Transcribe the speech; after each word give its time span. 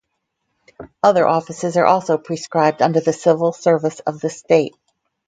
Other 1.03 1.27
offices 1.27 1.77
are 1.77 1.85
also 1.85 2.17
prescribed 2.17 2.81
under 2.81 3.01
the 3.01 3.13
Civil 3.13 3.53
Service 3.53 3.99
of 3.99 4.19
the 4.19 4.31
State. 4.31 4.75